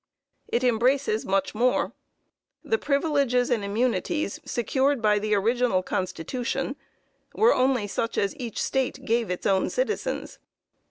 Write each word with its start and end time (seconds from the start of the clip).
"It 0.47 0.63
embraces 0.63 1.27
much 1.27 1.53
more. 1.53 1.93
The 2.63 2.79
'privileges 2.79 3.51
and 3.51 3.63
immunities' 3.63 4.39
secured 4.43 4.99
by 4.99 5.19
the 5.19 5.35
original 5.35 5.83
Constitution 5.83 6.75
were 7.35 7.53
only 7.53 7.85
such 7.85 8.17
as 8.17 8.35
each 8.37 8.59
State 8.59 9.05
gave 9.05 9.29
its 9.29 9.45
own 9.45 9.69
citizens. 9.69 10.39